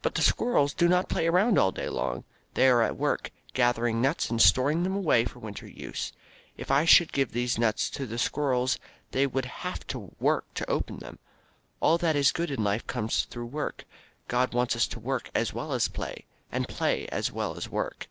[0.00, 2.24] But the squirrels do not play around all day long.
[2.54, 6.10] They are at work, gathering nuts and storing them away for winter use.
[6.56, 8.78] If I should give these nuts to the squirrels
[9.10, 11.18] they would have to work to open them.
[11.80, 13.84] All that is good in life comes through work.
[14.26, 18.08] God wants us to work as well as play, and play as well as work.